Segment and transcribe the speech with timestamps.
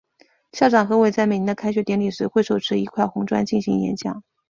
[0.51, 4.23] 校长何伟在每年的开学典礼时会手持一块红砖进行演讲。